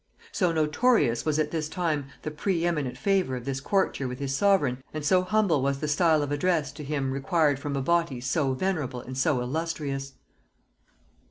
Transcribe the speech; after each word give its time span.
So 0.31 0.51
notorious 0.51 1.25
was 1.25 1.37
at 1.37 1.51
this 1.51 1.69
time 1.69 2.05
the 2.23 2.31
pre 2.31 2.65
eminent 2.65 2.97
favor 2.97 3.35
of 3.35 3.45
this 3.45 3.61
courtier 3.61 4.07
with 4.07 4.17
his 4.17 4.35
sovereign, 4.35 4.79
and 4.95 5.05
so 5.05 5.21
humble 5.21 5.61
was 5.61 5.77
the 5.79 5.87
style 5.87 6.23
of 6.23 6.31
address 6.31 6.71
to 6.71 6.83
him 6.83 7.11
required 7.11 7.59
from 7.59 7.75
a 7.75 7.83
body 7.83 8.19
so 8.19 8.55
venerable 8.55 9.01
and 9.01 9.15
so 9.15 9.41
illustrious! 9.43 10.13